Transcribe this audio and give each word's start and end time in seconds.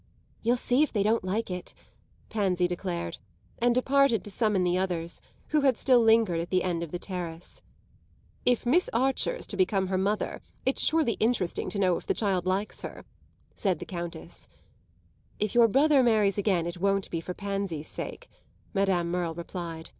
"You'll 0.41 0.55
see 0.57 0.81
if 0.81 0.91
they 0.91 1.03
don't 1.03 1.23
like 1.23 1.51
it!" 1.51 1.75
Pansy 2.29 2.67
declared; 2.67 3.19
and 3.59 3.75
departed 3.75 4.23
to 4.23 4.31
summon 4.31 4.63
the 4.63 4.75
others, 4.75 5.21
who 5.49 5.61
had 5.61 5.77
still 5.77 5.99
lingered 5.99 6.39
at 6.39 6.49
the 6.49 6.63
end 6.63 6.81
of 6.81 6.89
the 6.89 6.97
terrace. 6.97 7.61
"If 8.43 8.65
Miss 8.65 8.89
Archer's 8.93 9.45
to 9.45 9.55
become 9.55 9.89
her 9.89 9.99
mother 9.99 10.41
it's 10.65 10.81
surely 10.81 11.17
interesting 11.19 11.69
to 11.69 11.77
know 11.77 11.97
if 11.97 12.07
the 12.07 12.15
child 12.15 12.47
likes 12.47 12.81
her," 12.81 13.05
said 13.53 13.77
the 13.77 13.85
Countess. 13.85 14.47
"If 15.37 15.53
your 15.53 15.67
brother 15.67 16.01
marries 16.01 16.39
again 16.39 16.65
it 16.65 16.79
won't 16.81 17.11
be 17.11 17.21
for 17.21 17.35
Pansy's 17.35 17.87
sake," 17.87 18.27
Madame 18.73 19.07
Merle 19.11 19.35
replied. 19.35 19.89